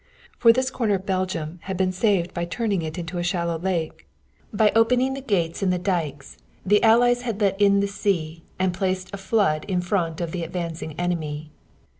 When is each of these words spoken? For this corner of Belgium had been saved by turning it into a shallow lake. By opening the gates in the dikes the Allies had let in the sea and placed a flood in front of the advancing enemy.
For 0.39 0.51
this 0.51 0.71
corner 0.71 0.95
of 0.95 1.05
Belgium 1.05 1.59
had 1.65 1.77
been 1.77 1.91
saved 1.91 2.33
by 2.33 2.45
turning 2.45 2.81
it 2.81 2.97
into 2.97 3.19
a 3.19 3.23
shallow 3.23 3.59
lake. 3.59 4.07
By 4.51 4.71
opening 4.75 5.13
the 5.13 5.21
gates 5.21 5.61
in 5.61 5.69
the 5.69 5.77
dikes 5.77 6.39
the 6.65 6.81
Allies 6.83 7.21
had 7.21 7.39
let 7.39 7.61
in 7.61 7.81
the 7.81 7.87
sea 7.87 8.41
and 8.57 8.73
placed 8.73 9.13
a 9.13 9.17
flood 9.17 9.63
in 9.67 9.79
front 9.79 10.19
of 10.19 10.31
the 10.31 10.43
advancing 10.43 10.99
enemy. 10.99 11.51